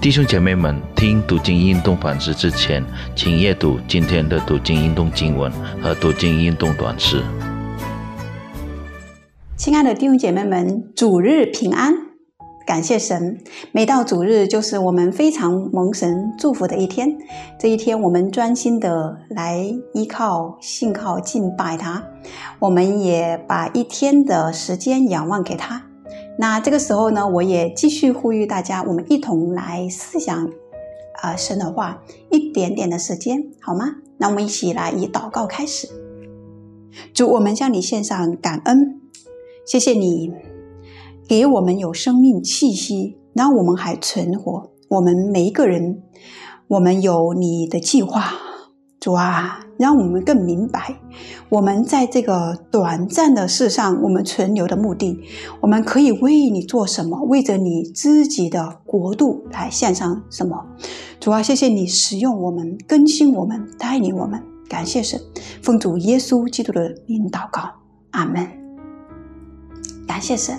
[0.00, 2.84] 弟兄姐妹们，听读经运动反思之前，
[3.16, 5.50] 请阅读今天的读经运动经文
[5.82, 7.20] 和读经运动短诗。
[9.56, 11.92] 亲爱的弟兄姐妹们，主日平安！
[12.64, 13.40] 感谢神，
[13.72, 17.08] 每到主日就是我们非常蒙神祝福的一天。
[17.58, 22.04] 这一天，我们专心的来依靠、信靠、敬拜他，
[22.60, 25.87] 我们也把一天的时间仰望给他。
[26.40, 30.48] 那这个时候呢，我也继续呼吁大家，我们一同来思想，
[31.20, 33.96] 啊，神的话，一点点的时间，好吗？
[34.18, 35.88] 那我们一起来以祷告开始。
[37.12, 39.00] 主，我们向你献上感恩，
[39.66, 40.32] 谢谢你
[41.26, 44.70] 给我们有生命气息，让我们还存活。
[44.90, 46.02] 我们每一个人，
[46.68, 48.47] 我们有你的计划。
[49.00, 50.96] 主啊，让我们更明白，
[51.48, 55.20] 我们在这个短暂的世上，我们存留的目的，
[55.60, 57.22] 我们可以为你做什么？
[57.22, 60.66] 为着你自己的国度来献上什么？
[61.20, 64.42] 主啊，谢谢你使用我们，更新我们，带领我们。
[64.68, 65.20] 感谢神，
[65.62, 67.70] 奉主耶稣基督的名祷告，
[68.10, 68.46] 阿门。
[70.08, 70.58] 感谢神，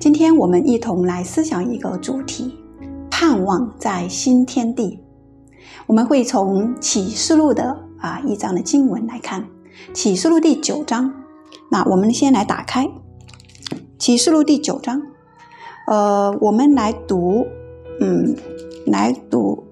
[0.00, 2.58] 今天我们一同来思想一个主题：
[3.08, 4.98] 盼望在新天地。
[5.86, 9.46] 我们会从启示录的啊一章的经文来看，
[9.92, 11.14] 启示录第九章。
[11.70, 12.88] 那我们先来打开
[13.98, 15.02] 启示录第九章，
[15.86, 17.46] 呃，我们来读，
[18.00, 18.34] 嗯，
[18.86, 19.64] 来读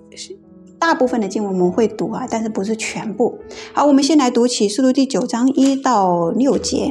[0.79, 3.39] 大部分的经文我们会读啊，但是不是全部。
[3.73, 6.91] 好，我们先来读启示录第九章一到六节。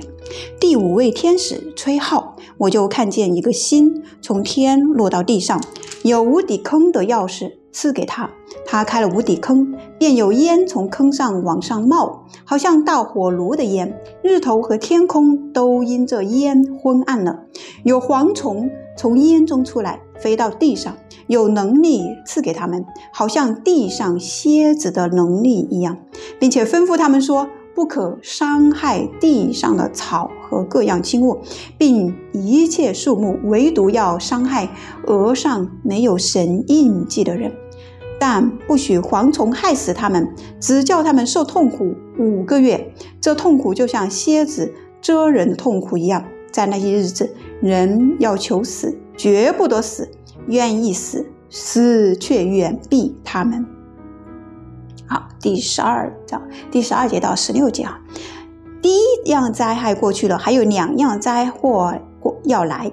[0.59, 5.61] 第五位天使吹号，我就看见一个星从天落到地上，
[6.03, 7.53] 有无底坑的钥匙。
[7.75, 8.29] 赐给他，
[8.65, 14.01] 他开了无底坑，便有烟从坑上往上冒，好像大火炉的烟。
[14.23, 17.41] 日头和天空都因这烟昏暗了。
[17.83, 20.95] 有蝗虫从烟中出来，飞到地上，
[21.27, 25.97] 有能力赐给他们，好像地上蝎子的能力一样，
[26.39, 31.39] 并且吩咐他们说：不可伤害地上的草和各样轻物，
[31.77, 34.69] 并一切树木，唯独要伤害
[35.07, 37.51] 额上没有神印记的人。
[38.27, 40.27] 但不许蝗虫害死他们，
[40.59, 42.91] 只叫他们受痛苦五个月。
[43.21, 46.25] 这痛苦就像蝎子蛰人的痛苦一样。
[46.51, 50.05] 在那些日子，人要求死，绝不得死；
[50.47, 53.63] 愿意死，死却远避他们。
[55.05, 58.01] 好，第十二章第十二节到十六节啊，
[58.81, 62.91] 第一样灾害过去了，还有两样灾祸过要来。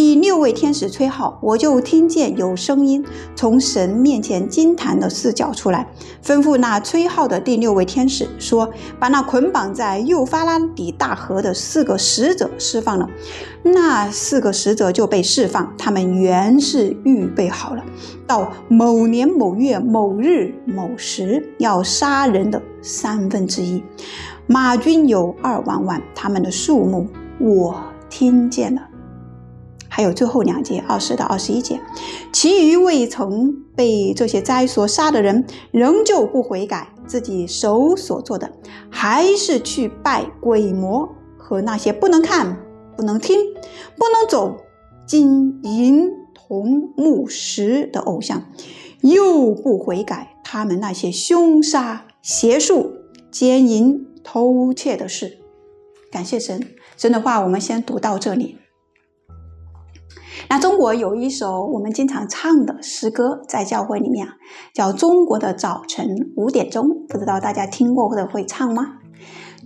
[0.00, 3.04] 第六位天使吹号，我就听见有声音
[3.34, 5.88] 从神面前金坛的四角出来，
[6.22, 8.70] 吩咐那吹号的第六位天使说
[9.00, 13.10] ：“把那捆绑在幼发拉底大河的四个使者释放了。”
[13.64, 17.82] 那四个使者就被释放，他们原是预备好了，
[18.24, 23.82] 到某年某月某日某时要杀人的三分之一。
[24.46, 27.08] 马军有二万万，他们的数目
[27.40, 27.74] 我
[28.08, 28.87] 听见了。
[29.98, 31.80] 还有最后两节，二十到二十一节，
[32.32, 38.48] 其余未曾被这些灾所杀的人，仍旧不悔改，自己手所做的，
[38.88, 42.58] 还是去拜鬼魔和那些不能看、
[42.96, 43.40] 不能听、
[43.96, 44.58] 不能走、
[45.04, 48.44] 金银铜木石的偶像，
[49.00, 52.92] 又不悔改他们那些凶杀、邪术、
[53.32, 55.38] 奸淫、偷窃的事。
[56.12, 58.58] 感谢神，神的话，我们先读到这里。
[60.50, 64.32] 那中国有一首我们经常唱的诗歌，在教会里面啊，
[64.72, 68.94] 叫《中国的早晨五点钟》，不知道大家听过或者会唱吗？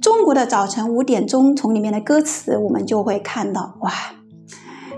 [0.01, 3.93] 中国的早晨五点钟，从里面的歌词我们就会看到，哇，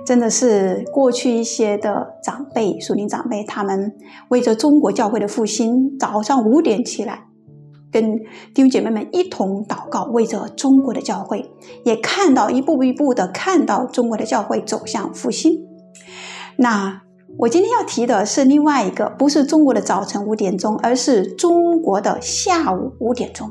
[0.07, 3.93] 真的是过去一些的长辈、属灵长辈，他们
[4.31, 7.25] 为着中国教会的复兴，早上五点起来，
[7.93, 8.17] 跟
[8.55, 11.51] 弟兄姐妹们一同祷告，为着中国的教会，
[11.85, 15.74] 也看到一步一步的看到中国的教会走向复兴。
[16.59, 17.03] 那
[17.39, 23.51] 我今天要提的是另外一个，不是中国的早晨五点钟，而是中国的下午五点钟。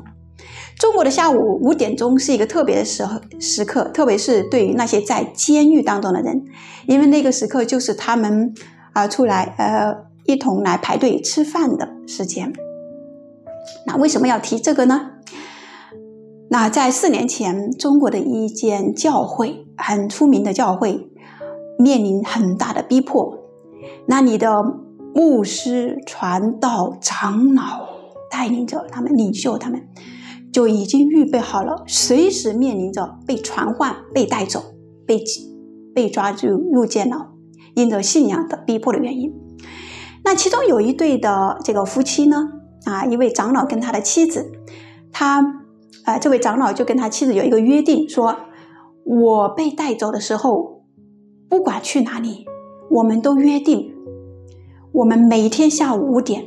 [0.78, 3.06] 中国的下午五点钟是一个特别的时
[3.38, 6.44] 时刻，特别是对于那些在监狱当中的人，
[6.86, 8.52] 因为那个时刻就是他们
[8.92, 12.52] 啊出来呃一同来排队吃饭的时间。
[13.86, 15.10] 那为什么要提这个呢？
[16.50, 21.08] 那在四年前，中国的一间教会，很出名的教会。
[21.78, 23.38] 面临很大的逼迫，
[24.06, 24.62] 那你的
[25.14, 27.86] 牧师、传道、长老
[28.30, 29.88] 带领着他们领袖，他们
[30.52, 34.62] 就已经预备好了，随时面临着被传唤、被带走、
[35.06, 35.22] 被
[35.94, 37.28] 被抓住入监牢，
[37.74, 39.32] 因着信仰的逼迫的原因。
[40.24, 42.48] 那其中有一对的这个夫妻呢，
[42.84, 44.50] 啊，一位长老跟他的妻子，
[45.12, 45.42] 他，
[46.06, 48.34] 呃，这位长老就跟他妻子有一个约定，说，
[49.04, 50.73] 我被带走的时候，
[51.48, 52.46] 不管去哪里，
[52.90, 53.94] 我们都约定，
[54.92, 56.44] 我们每天下午五点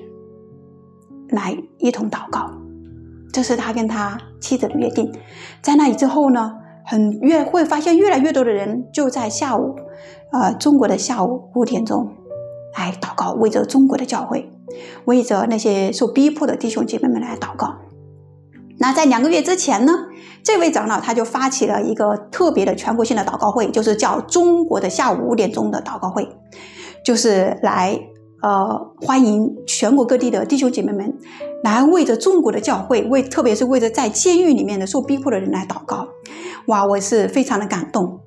[1.30, 2.52] 来一同祷告，
[3.32, 5.12] 这是他跟他妻子的约定。
[5.62, 6.54] 在那里之后呢，
[6.86, 9.76] 很越会发现越来越多的人就在下午，
[10.32, 12.12] 呃，中国的下午五点钟。
[12.78, 14.52] 来祷告，为着中国的教会，
[15.06, 17.74] 为着那些受逼迫的弟兄姐妹们来祷告。
[18.80, 19.94] 那在两个月之前呢，
[20.44, 26.28] 这位长老他就发起了一个特别的全国性的祷告会，就是叫中国的下午五点钟的祷告会，
[27.04, 28.00] 就是来
[28.42, 31.18] 呃欢迎全国各地的弟兄姐妹们
[31.64, 36.08] 来为着中国的教会，为特别是为着在监狱里面的受逼迫的人来祷告。
[36.68, 38.20] 哇，我是非常的感动，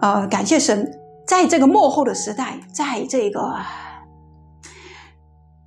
[0.00, 0.92] 呃，感谢神。
[1.26, 3.40] 在这个幕后的时代，在这个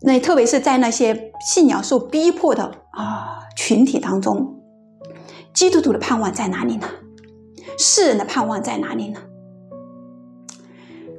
[0.02, 4.62] 那特别是在那些信仰受逼迫的啊群体当中，
[5.54, 6.88] 基督徒的盼望在哪里呢？
[7.78, 9.20] 世人的盼望在哪里呢？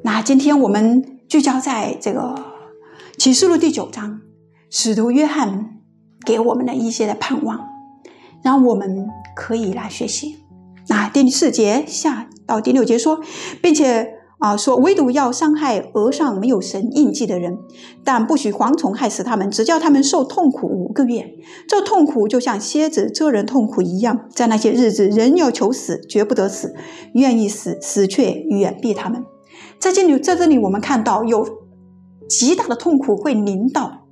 [0.02, 2.34] 那今天我们聚焦在这个
[3.18, 4.22] 启示录第九章，
[4.70, 5.82] 使徒约翰
[6.24, 7.68] 给我们的一些的盼望，
[8.42, 10.38] 让我们可以来学习。
[10.88, 13.20] 那第四节下到第六节说，
[13.62, 14.19] 并且。
[14.40, 17.58] 啊，说唯独要伤害额上没有神印记的人，
[18.02, 21.34] 但不许蝗虫害死他们，只叫他们受痛苦五个月。
[21.68, 26.68] 这痛苦就像蝎子蛰人痛苦一样，在那些日子，人要求死，绝不得死；
[27.12, 29.22] 愿意死，死却远避他们。
[29.78, 31.46] 在这里，在这里，我们看到有
[32.26, 34.06] 极大的痛苦会临到，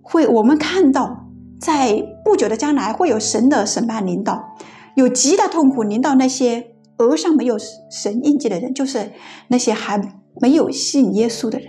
[0.00, 1.26] 会我们看到
[1.60, 4.56] 在不久的将来会有神的审判临到，
[4.94, 6.69] 有极大痛苦临到那些。
[7.00, 7.56] 额上没有
[7.90, 9.12] 神印记的人，就是
[9.48, 9.98] 那些还
[10.40, 11.68] 没有信耶稣的人，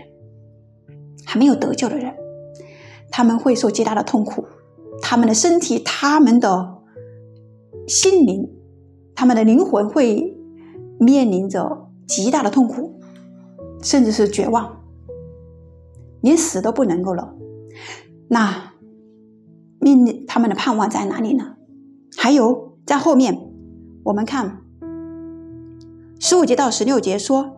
[1.26, 2.14] 还没有得救的人，
[3.10, 4.46] 他们会受极大的痛苦，
[5.02, 6.82] 他们的身体、他们的
[7.88, 8.50] 心灵、
[9.16, 10.38] 他们的灵魂会
[11.00, 13.00] 面临着极大的痛苦，
[13.82, 14.84] 甚至是绝望，
[16.22, 17.34] 连死都不能够了。
[18.30, 18.74] 那
[19.80, 21.56] 面临他们的盼望在哪里呢？
[22.18, 23.52] 还有在后面，
[24.04, 24.61] 我们看。
[26.24, 27.58] 十五节到十六节说，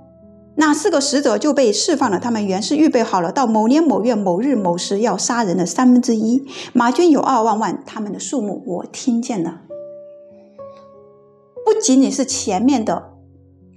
[0.56, 2.18] 那四个使者就被释放了。
[2.18, 6.46] 他们原是预备好了，到某年某月某日某时要杀人的三分之一。
[6.72, 9.64] 马军有二万万，他们的数目我听见了。
[11.66, 13.12] 不仅仅是前面的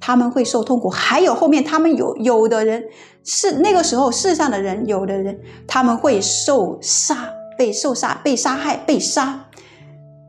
[0.01, 2.85] 他们会受痛苦，还有后面他们有有的人
[3.25, 7.29] 是那个时候世上的人，有的人他们会受杀，
[7.59, 9.47] 被受杀，被杀害，被杀。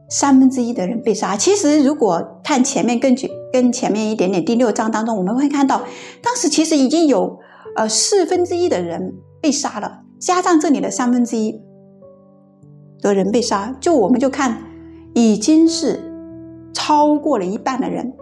[0.09, 1.37] 三分之一的人被杀。
[1.37, 5.83] 其实，如果看前面，根据跟前面一点点第六章当中，我们会看到，
[6.21, 7.39] 当时其实已经有
[7.75, 11.61] 呃四分之一的人被杀了，加上这里的三分之一
[13.01, 14.63] 的人被杀，就我们就看
[15.13, 15.99] 已经是
[16.73, 18.13] 超过了一半的人。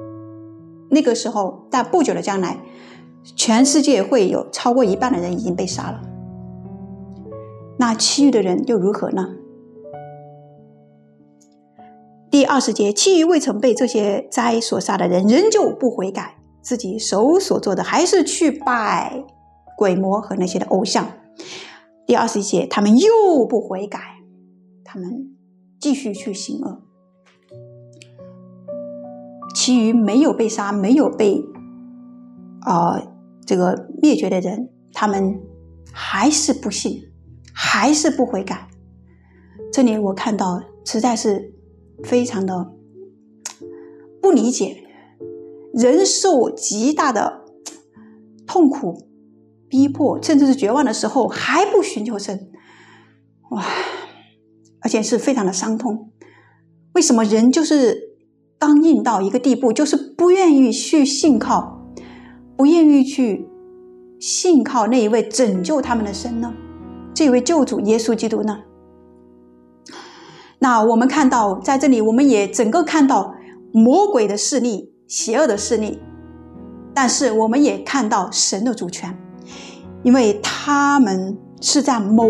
[0.89, 2.60] 那个时候，在不久的将来，
[3.36, 6.01] 全世界会有超过一半的人已经被杀了。
[7.77, 9.30] 那其余的人又如何呢？
[12.46, 19.26] 第二十节，其余未曾被这些灾所杀的人，仍旧不悔改，自己手所做的还是去拜
[19.76, 21.08] 鬼魔和那些的偶像。
[22.06, 24.00] 第二十一节，他们又不悔改，
[24.84, 25.36] 他们
[25.80, 26.84] 继续去行恶。
[29.56, 31.44] 其余没有被杀、没有被
[32.62, 33.02] 啊
[33.44, 35.42] 这个灭绝的人，他们
[35.92, 37.02] 还是不信，
[37.56, 38.68] 还是不悔改。
[39.74, 41.55] 这里我看到实在是。
[42.04, 42.72] 非常的
[44.22, 44.84] 不理解，
[45.74, 47.42] 人受极大的
[48.46, 49.08] 痛苦、
[49.68, 52.52] 逼迫，甚至是绝望的时候，还不寻求神，
[53.52, 53.64] 哇！
[54.82, 56.12] 而且是非常的伤痛。
[56.94, 58.16] 为什么人就是
[58.60, 61.82] 刚硬到一个地步，就是不愿意去信靠，
[62.56, 63.48] 不愿意去
[64.20, 66.54] 信靠那一位拯救他们的神呢？
[67.14, 68.60] 这位救主耶稣基督呢？
[70.65, 73.36] 那我们看到，在这里，我们也整个看到
[73.72, 76.01] 魔鬼的势力、邪恶的势力，
[76.91, 79.15] 但是我们也看到神的主权，
[80.01, 82.25] 因为他们是在某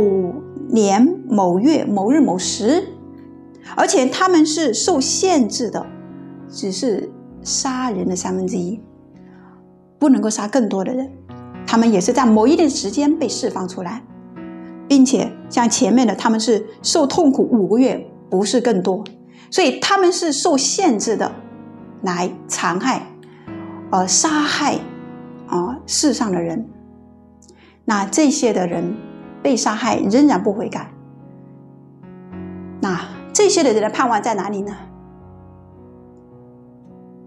[0.69, 2.85] 年某月某日某时，
[3.73, 5.85] 而且他们是受限制的，
[6.49, 7.09] 只是
[7.41, 8.81] 杀人的三分之一，
[9.97, 11.09] 不能够杀更多的人。
[11.65, 14.03] 他们也是在某一定时间被释放出来，
[14.89, 18.05] 并且像前面的，他们是受痛苦五个月。
[18.29, 19.03] 不是更多，
[19.49, 21.31] 所以他们是受限制的，
[22.01, 23.07] 来残害、
[23.91, 24.79] 呃杀害
[25.47, 26.67] 啊世上的人。
[27.85, 28.95] 那这些的人
[29.43, 30.91] 被杀害仍然不悔改，
[32.81, 32.99] 那
[33.31, 34.75] 这些的人的盼望在哪里呢？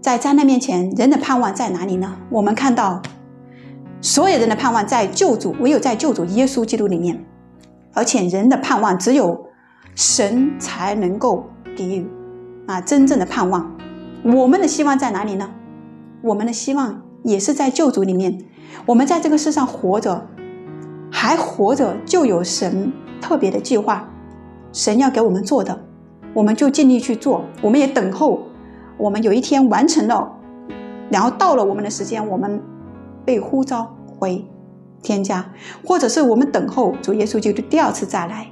[0.01, 2.17] 在灾难面前，人的盼望在哪里呢？
[2.29, 3.01] 我们看到，
[4.01, 7.25] 所有人的盼望在救主，唯有在救主耶稣基督里面，
[7.93, 9.48] 而且人的盼望只有
[9.99, 11.43] 神才能够
[11.75, 12.07] 给予
[12.67, 13.69] 啊真正的盼望。
[14.23, 15.51] 我们的希望在哪里呢？
[16.21, 18.45] 我们的希望也是在救主里面。
[18.85, 20.25] 我们在这个世上活着，
[21.11, 24.09] 还活着，就有神特别的计划，
[24.71, 25.77] 神要给我们做的，
[26.33, 27.43] 我们就尽力去做。
[27.61, 28.43] 我们也等候。
[28.97, 30.31] 我们有一天完成了，
[31.09, 32.61] 然后到了我们的时间，我们
[33.25, 34.45] 被呼召回
[35.03, 35.51] 天家，
[35.85, 38.47] 或者是我们等候主耶稣基督第二次再来，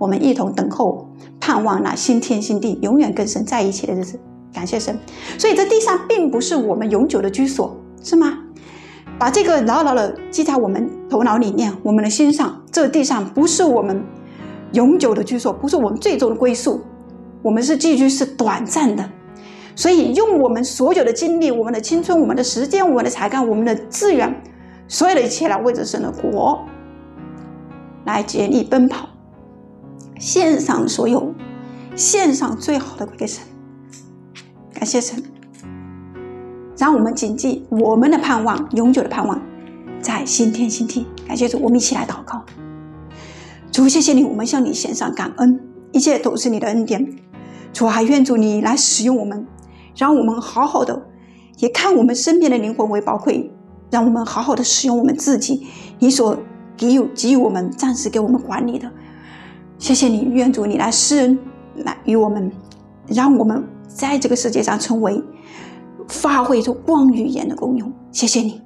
[0.00, 1.06] 我们一同等候，
[1.38, 4.18] 盼望那新天新地永远跟神在一起的日子。
[4.50, 4.98] 感谢神，
[5.36, 8.38] 所以这地上并不是我们永久的居所，是吗？
[9.18, 12.58] 把这个牢牢的记在我们头脑里面，我们的心上。
[12.72, 14.02] 这地上不是我们
[14.72, 16.80] 永久的居所，不是我们最终的归宿，
[17.42, 19.06] 我们是寄居，是短暂的。
[19.76, 24.34] 所以，用我们所有的精力、我们的青春、我们的时间、我们的才干、我们的资源，
[24.88, 26.58] 所有的一切来为着神的国
[28.06, 29.06] 来竭力奔跑，
[30.20, 31.34] 献上所有，
[31.96, 33.42] 献上最好的给神。
[34.74, 35.22] 感谢神，
[36.76, 39.40] 让我们谨记我们的盼望，永久的盼望
[40.02, 41.06] 在新天新地。
[41.26, 42.44] 感谢主，我们一起来祷告。
[43.72, 45.58] 主，谢谢你，我们向你献上感恩，
[45.90, 47.16] 一切都是你的恩典。
[47.72, 49.46] 主，还愿主你来使用我们。
[49.96, 51.06] 让我们好好的，
[51.60, 53.50] 也看我们身边的灵魂为宝贵。
[53.90, 55.66] 让我们好好的使用我们自己，
[55.98, 56.38] 你所
[56.76, 58.92] 给予给予我们暂时给我们管理的。
[59.80, 61.38] 谢谢你，愿主你来施恩，
[61.76, 62.52] 来与我们，
[63.08, 65.20] 让我们在这个世界上成为
[66.06, 67.90] 发挥出光与盐的功用。
[68.12, 68.60] 谢谢你，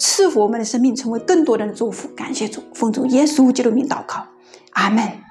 [0.00, 2.08] 赐福我们的生命，成为更多人的祝福。
[2.08, 4.26] 感谢主，奉主耶稣基督名祷告，
[4.72, 5.21] 阿门。